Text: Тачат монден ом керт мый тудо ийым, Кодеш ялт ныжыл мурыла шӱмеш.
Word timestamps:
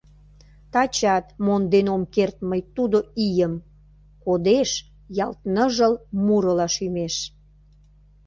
Тачат 0.73 1.25
монден 1.45 1.87
ом 1.95 2.03
керт 2.15 2.37
мый 2.49 2.61
тудо 2.75 2.97
ийым, 3.25 3.53
Кодеш 4.23 4.69
ялт 5.25 5.39
ныжыл 5.53 5.93
мурыла 6.25 6.67
шӱмеш. 6.75 7.15